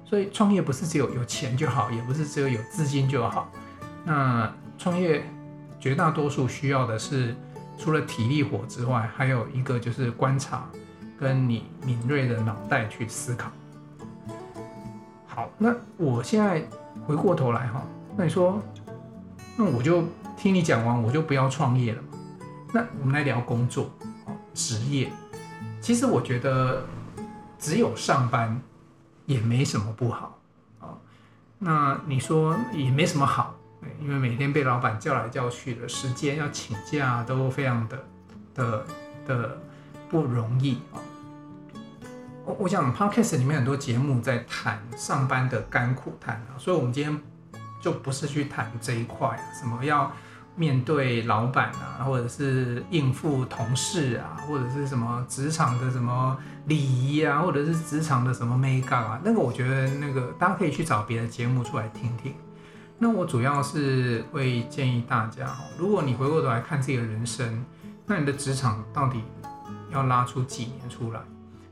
[0.06, 3.52] 所以创业不是只有有钱就好，也不是只有有资金就好。
[4.06, 5.24] 那创业。
[5.82, 7.34] 绝大多数需要的是，
[7.78, 10.68] 除了体力活之外，还有一个就是观察，
[11.18, 13.50] 跟你敏锐的脑袋去思考。
[15.40, 16.62] 好，那我现在
[17.08, 17.82] 回过头来哈，
[18.18, 18.62] 那你说，
[19.56, 20.04] 那我就
[20.36, 22.20] 听你讲完，我就不要创业了嘛？
[22.74, 23.90] 那我们来聊工作，
[24.54, 25.10] 职业。
[25.80, 26.84] 其实我觉得，
[27.58, 28.62] 只有上班，
[29.28, 30.38] 也没什么不好
[30.82, 30.92] 啊。
[31.58, 33.56] 那你说也没什么好，
[34.02, 37.98] 因为每天被老板叫来叫去的，时间要请假都非常的
[38.54, 38.86] 的
[39.26, 39.58] 的
[40.10, 41.00] 不容易啊。
[42.60, 47.18] 我想 Podcast 里面很多节目在谈上班的甘苦谈啊，所以我们今天
[47.82, 50.12] 就不是去谈这一块，什么要。
[50.56, 62.34] 面对老板啊，或者是应付同事啊，或者是什么职场的什么礼仪啊，或者是职场的什么眉角啊，那个我觉得那个大家可以去找别的节目出来听听。
[62.98, 67.64] 那我主要是会建议大家哦，如果你回过头来看自己的人生，
[68.06, 69.24] 那你的职场到底
[69.94, 71.22] 要拉出几年出来？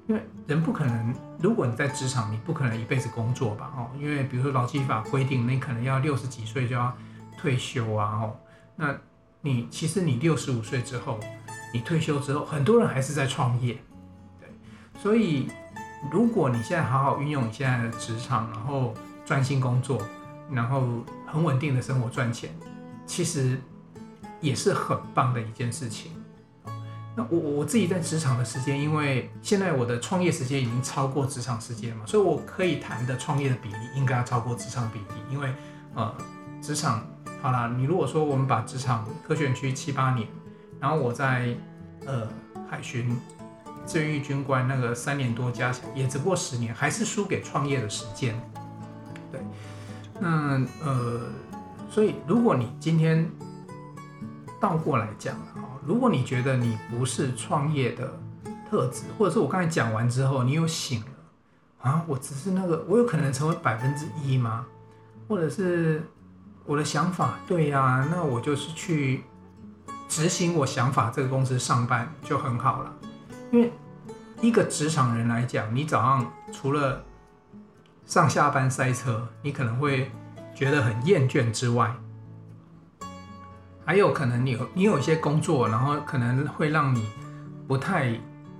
[0.08, 3.72] 因为人不可能，如果你在职场，你不可能一辈子工作吧？
[3.76, 6.96] 哦，因为比如说劳基法规定，你可能要六十几岁就要
[7.38, 8.36] 退休啊，哦。
[8.78, 8.96] 那
[9.42, 11.20] 你其实你六十五岁之后，
[11.74, 13.78] 你退休之后，很多人还是在创业，
[14.40, 14.50] 对。
[14.98, 15.50] 所以
[16.10, 18.94] 如果你现在好好运用你现在的职场，然后
[19.26, 20.02] 专心工作，
[20.50, 22.50] 然后很稳定的生活赚钱，
[23.06, 23.60] 其实
[24.40, 26.14] 也是很棒的一件事情。
[27.18, 35.52] 那我我自己在职场的时间，因为现在我的创业时间已经超过职场时间嘛，所以我可以谈的创业的比例应该要超过职场比例，因为
[35.96, 36.16] 呃
[36.62, 37.06] 职场。
[37.40, 40.28] 好啦，你如果说我们把职场科学园区七八年，
[40.80, 41.56] 然后我在
[42.04, 42.28] 呃
[42.68, 43.16] 海巡
[43.86, 48.36] 志愿役军官那个三年多加起来，也只不过十年，还是输给创业的时间。
[49.32, 49.40] 对，
[50.20, 51.22] 那呃，
[51.92, 53.30] 所以如果你今天
[54.60, 58.20] 倒过来讲啊，如果你觉得你不是创业的
[58.70, 64.66] 特质，或者是我刚才讲完之后，你又醒了啊，我只是那个，我有可能成为百分之一吗？
[65.28, 66.04] 或者是？
[66.66, 69.24] 我的想法对呀、那我就是去
[70.10, 72.94] 执行我想法，这个公司上班就很好了。
[73.52, 73.72] 因为
[74.42, 77.02] 一个职场人来讲，你早上除了
[78.06, 80.12] 上下班塞车，你可能会
[80.54, 81.96] 觉得很厌倦之外，
[83.88, 87.04] 还有可能你有你有一些工作，然后可能会让你
[87.68, 88.14] 不太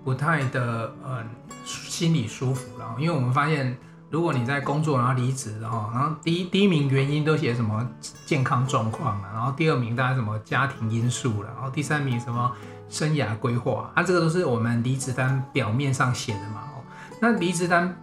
[0.04, 1.24] 不太的呃
[1.64, 3.78] 心里舒服了，因为我们发现。
[4.10, 7.86] 如果你在工作，然后离职，然后然后第一第一名原因都写什么
[8.26, 12.50] 健康状况，然后第二名大概什么家庭因素，然后第三名什么
[12.88, 16.80] 生涯规划，啊，这个都是我们离职单表面上写的嘛，哦，
[17.22, 17.94] 那离职单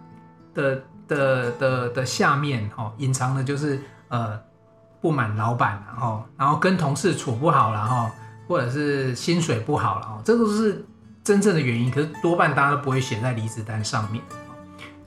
[0.53, 4.39] 的的的的下面，哦，隐藏的就是呃
[5.05, 8.11] 不满老板，然后然后跟同事处不好了，哈，
[8.47, 10.83] 或者是薪水不好了，哦，这都是
[11.23, 14.19] 真正的原因，可是多半大家都不会写在离职单上面。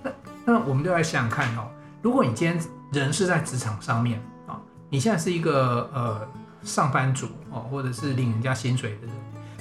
[0.05, 0.11] 那
[0.45, 1.67] 那我们就来想想看哦，
[2.01, 4.55] 如果你今天人是在职场上面啊，
[4.89, 6.21] 你现在是一个呃
[6.63, 9.17] 上班族哦，或者是领人家薪水的人，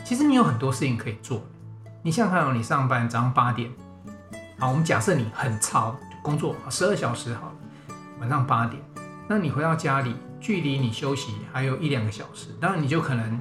[0.06, 1.41] 其实你有很多事情可以做。
[2.04, 3.71] 你想想看哦，你上班早上八点，
[4.60, 7.54] 好，我们假设你很操工作十二小时好了，
[8.19, 8.80] 晚上八点，
[9.28, 10.15] 那你回到家里，
[10.48, 13.38] 距离你休息还有一两个小时，当然你就可能，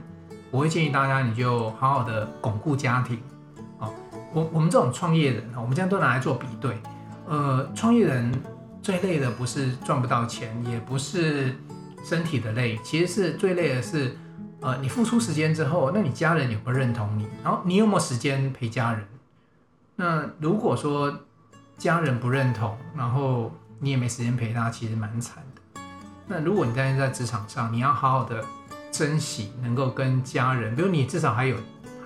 [0.51, 3.17] 我会建议大家你就好好的巩固家庭
[3.79, 3.95] 哦。
[4.35, 6.77] 我我们这种创业人，我们这样都拿来做比对。
[7.29, 8.33] 呃，创业人
[8.83, 11.55] 最累的不是赚不到钱，也不是
[12.05, 14.17] 身体的累，其实是最累的是，
[14.61, 17.29] 呃，你付出时间之后，那你家人有没有认同你？
[17.45, 19.07] 然后你有没有时间陪家人？
[19.95, 21.21] 那如果说
[21.79, 25.45] 家人不认同，然后你也没时间陪他，其实蛮惨。
[26.27, 28.45] 那如果你在在职场上，你要好好的
[28.91, 31.57] 珍惜能够跟家人，比如你至少还有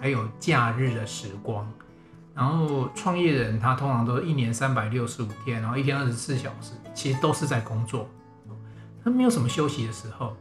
[0.00, 1.66] 还有假日的时光。
[2.35, 8.09] 然后创业人他通常都是一年三百六十五天，然后一天二十四小时，其实都是在工作，
[9.04, 10.37] 他没有什么休息的时候。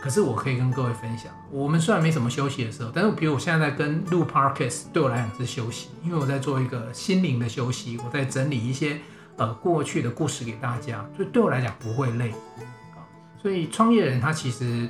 [0.00, 9.00] 可是我可以跟各位分享，我们虽然没什么休息的时候，但是比如我现在在跟录 Podcast，对我来讲是休息，因为我在做一个心灵的休息，我在整理一些
[9.38, 12.34] 呃过去的故事给大家，所以对我来讲不会累。
[13.40, 14.88] 所以创业人他其实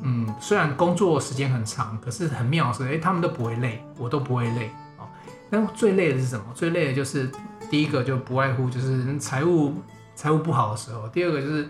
[0.00, 5.08] 嗯，虽然工作时间很长，可是很妙的是，哎，他们都不会累，我都不会累啊。
[5.50, 6.44] 但最累的是什么？
[6.54, 7.28] 最累的就是
[7.70, 9.74] 第一个就不外乎就是财务
[10.14, 11.68] 财务不好的时候，第二个就是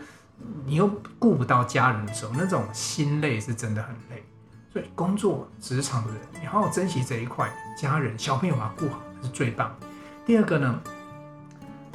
[0.67, 4.23] 你又顾不到家人的时候，那种心累是真的很累。
[4.71, 9.75] 所以工作职场的人，你好好珍惜这一块，家人小朋友把它顾好是最棒。
[10.27, 10.79] 第二个呢，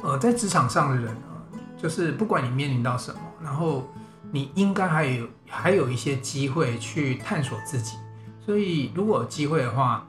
[0.04, 3.88] 呃，在职场上的人呢，就是不管你面临到什么，然后
[4.30, 7.96] 你应该还有还有一些机会去探索自己。
[8.44, 10.06] 所以如果有机会的话。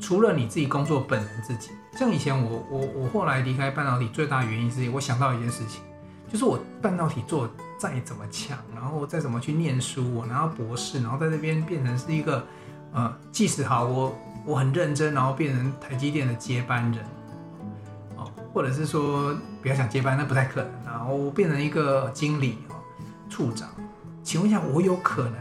[0.00, 5.80] 除了你自己工作本人自己，像以前我我我后来离开半导体最大的原因是，我想到一件事情，
[6.30, 12.44] 就是我半导体做再怎么强，然后再怎么去念书，我拿到博士，然后在这边变成是一个，
[12.92, 14.12] 呃，即使好我
[14.44, 17.04] 我很认真，然后变成台积电的接班人，
[18.54, 21.04] 或者是说不要想接班，那不太可能啊。
[21.04, 22.76] 我变成一个经理哦，
[23.28, 23.68] 处长，
[24.22, 25.34] 请问一下，我有可能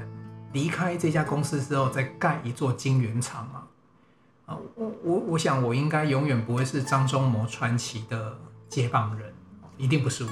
[0.51, 3.63] 离开这家公司之后再盖一座晶圆厂吗？
[4.47, 8.35] 啊，我我我想我应该永远不会是张忠谋传奇的
[8.67, 9.31] 接棒人，
[9.77, 10.29] 一定不是我。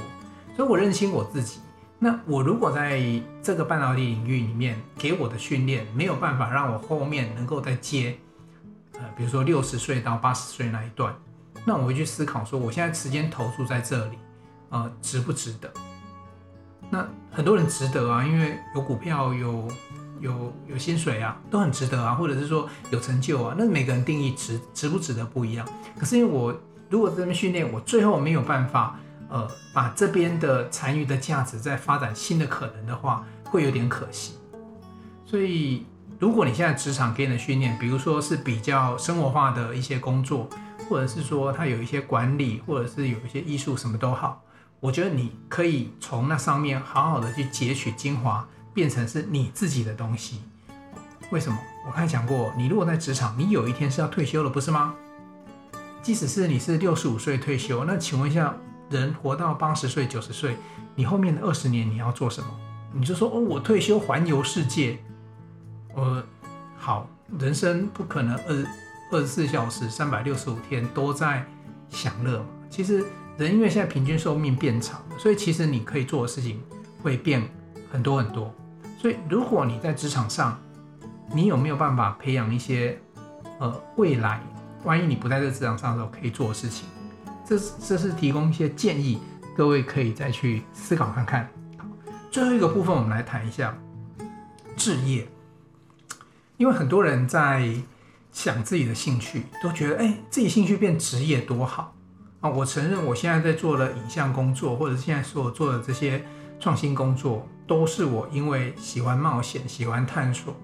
[0.56, 1.60] 所以我认清我自己。
[2.00, 3.00] 那我如果在
[3.44, 8.18] 这个半导体领域里面给我的训练没有办法让我后面能够再接，
[8.94, 11.14] 呃，比如说六十岁到八十岁那一段。
[11.66, 14.18] 那我会去思考说，我现在时间投注在这里，
[14.70, 15.72] 呃，值不值得？
[16.90, 19.68] 那很多人值得啊，因为有股票，有
[20.20, 23.56] 有有薪水啊，都很值得啊，或者是说有成就啊。
[23.58, 25.68] 那每个人定义值值不值得不一样。
[26.00, 26.54] 可是因为我
[26.90, 29.00] 如果这边训练，我最后没有办法，
[29.30, 34.34] 呃，把这边的残余的价值再发展新的可能的话，会有点可惜。
[35.26, 35.86] 所以，
[36.20, 40.50] 如果你现在职场给你的训练，比如说是比较生活化的一些工作。
[40.92, 44.44] 或者是说他有一些管理，或者是有一些艺术，什么都好，
[44.82, 50.42] 我觉得你可以从那上面好好的去截取精华，变成是你自己的东西。
[51.30, 51.58] 为什么？
[51.86, 54.94] 我刚才讲过，你如果在职场，你有一天是要退休了，不是吗？
[56.04, 58.54] 即使是你是六十五岁退休，那请问一下，
[58.90, 60.58] 人活到八十岁、九十岁，
[60.94, 62.50] 你后面的二十年你要做什么？
[62.92, 65.00] 你就说哦，我退休环游世界。
[65.96, 66.22] 呃，
[66.78, 67.08] 好，
[67.40, 68.66] 人生不可能呃。
[69.12, 71.46] 二十四小时、三百六十五天都在
[71.90, 72.46] 享乐嘛。
[72.70, 73.06] 其实
[73.38, 76.62] 人因为现在平均寿命变长，所以其实你可以做的事情
[77.04, 77.44] 会变
[77.92, 78.54] 很多很多。
[78.98, 80.58] 所以如果你在职场上，
[81.34, 82.98] 你有没有办法培养一些
[83.60, 84.42] 呃未来，
[84.86, 86.88] 万一你不在这职场上的时候可以做的事情？
[87.46, 89.20] 这这是提供一些建议，
[89.58, 91.50] 各位可以再去思考看看。
[91.78, 91.86] 好，
[92.32, 93.78] 最后一个部分我们来谈一下
[94.78, 95.28] 置业，
[96.56, 97.74] 因为很多人在。
[98.32, 101.94] 想自己的兴趣，都觉得哎，自己兴趣变职业多好
[102.40, 102.50] 啊！
[102.50, 106.26] 我承认，我现在在做的影像工作，或者现在所做的这些
[106.58, 110.56] 创新工作，都是我因为喜欢冒险、喜欢探索，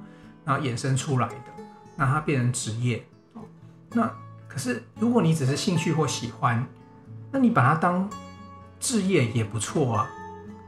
[0.46, 1.64] 然后衍生出来的，
[1.98, 3.06] 让它变成职业。
[3.92, 4.10] 那
[4.48, 6.66] 可是，如果你只是兴趣或喜欢，
[7.32, 8.10] 那你把它当
[8.80, 10.10] 职业也不错啊。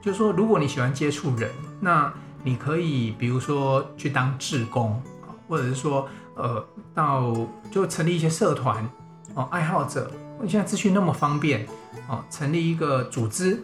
[0.02, 5.02] 就是说，如果你喜欢接触人，那你可以比如说去当志工，
[5.48, 6.08] 或者是说。
[6.40, 6.66] 呃，
[6.96, 7.36] 到
[7.70, 8.88] 就成立一些社团
[9.34, 10.10] 哦，爱好者，
[10.48, 11.68] 现在资讯那么方便
[12.08, 13.62] 哦，成立一个组织，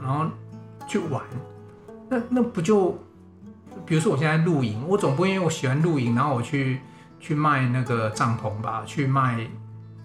[0.00, 0.26] 然后
[0.86, 1.20] 去玩，
[2.08, 2.96] 那那不就，
[3.84, 6.80] 比如说我现在露营，我总不会因为我喜欢露营，然后我去
[7.18, 9.44] 去卖那个帐篷吧，去卖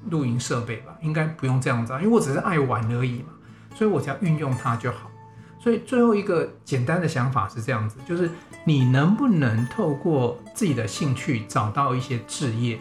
[0.09, 3.29] 露营设备吧，应该不用这样子，因为我只是爱玩而已嘛，
[3.75, 5.10] 所以我只要运用它就好。
[5.63, 8.27] 所以最后一个简单的想法是这样子，就是
[8.65, 12.79] 你能不能透过自己的兴趣找到一些志业？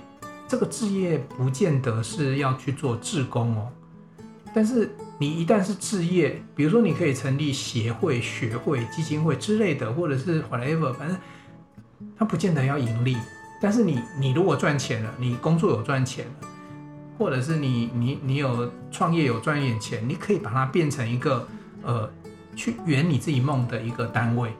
[0.49, 3.69] 这个志业不见得是要去做志工哦，
[4.55, 11.15] 但是你一旦是志业，比如说你可以成立协会、学会、基金会之类的，或者是 whatever，反正
[12.17, 13.17] 它不见得要盈利。
[13.61, 16.49] 但是你你如果赚钱了，你工作有赚钱了，
[17.19, 21.47] 或者是你你你有创业有赚一点钱，你可以把它变成一个
[21.83, 22.11] 呃。
[22.57, 24.53] 去圆你自己梦的一个单位，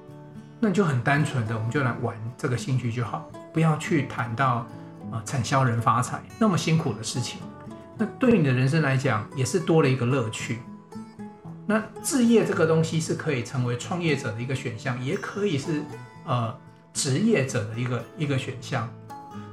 [0.59, 4.67] 那就很单纯的，我们就来玩这个兴趣就好，不要去谈到
[5.11, 7.41] 啊、产销人发财那么辛苦的事情。
[7.99, 10.61] 那对你的人生来讲，也是多了一个乐趣。
[11.67, 15.83] 那置业这个东西是可以成为创业者的一个选项，也可以是
[16.25, 16.57] 呃
[16.93, 18.89] 职业者的一个一个选项。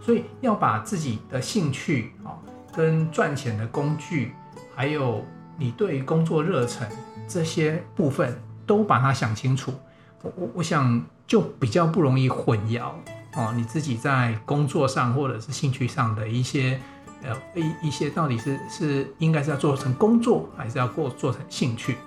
[0.02, 2.40] 所以要把自己的兴趣啊、
[2.74, 4.34] 跟赚钱的工具，
[4.74, 5.24] 还有
[5.58, 6.88] 你对工作热忱。
[7.28, 9.74] 这些部分都把它想清楚，
[10.22, 12.92] 我我我想就比较不容易混淆
[13.36, 13.54] 哦。
[13.56, 16.80] 你自己在工作上或者是兴趣上的一些
[17.24, 21.98] 呃一一些到底是是应该是要做成工作还是要过做成兴趣？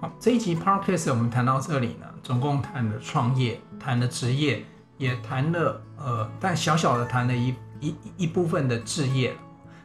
[0.00, 4.64] 好，这一集 Podcast 我们谈到这里呢，总共谈了创业，谈了职业，
[4.98, 9.36] 也谈了呃，但小小的谈了一一一部分的置业。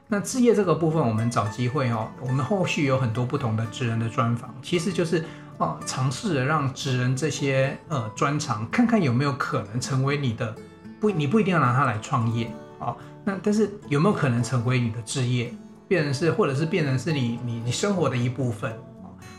[0.08, 2.10] 那置业这个部分，我们找机会哦。
[2.22, 5.24] 我们后续有很多不同的职人的专访，其实就是
[5.58, 10.56] 哦，尝试着让职人这些呃专长，看看有没有可能成为你的
[11.00, 12.50] 不，你不一定要拿它来创业
[12.80, 12.96] 哦。
[13.26, 15.54] 那但是有没有可能成为你的置业，
[15.88, 18.74] 变成是或者是变成是你你你生活的一部分。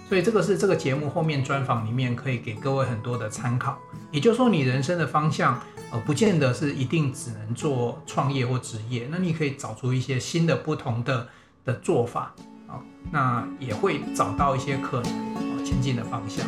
[0.08, 3.78] 所以这个是这个节目后面专访里面可以给各位很多的参考。
[4.10, 5.60] 也就是说，你人生的方向。
[5.90, 11.26] 呃，不见得是一定只能做创业或职业，那你可以找出一些新的、不同的
[11.64, 12.34] 的做法
[12.66, 12.76] 啊，
[13.10, 16.44] 那也会找到一些可能啊前进的方向。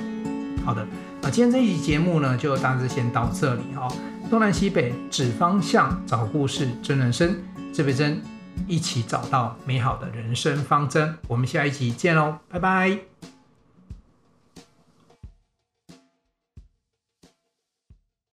[0.62, 0.86] 好的，
[1.22, 3.88] 那今天这一期节目呢，就大致先到这里哈。
[4.28, 7.34] 东南西北指方向，找故事，真人生，
[7.72, 8.20] 这边真，
[8.68, 11.16] 一起找到美好的人生方针。
[11.26, 13.29] 我们下一集见喽，拜拜。